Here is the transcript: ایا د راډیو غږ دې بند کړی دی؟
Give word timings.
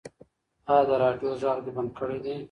ایا 0.69 0.79
د 0.87 0.91
راډیو 1.03 1.29
غږ 1.41 1.57
دې 1.65 1.71
بند 1.75 1.91
کړی 1.97 2.17
دی؟ 2.23 2.35